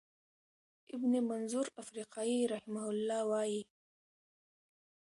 ابن 0.95 1.13
منظور 1.27 1.65
افریقایی 1.81 2.39
رحمه 2.53 2.83
الله 2.91 3.21
وایی، 3.29 3.61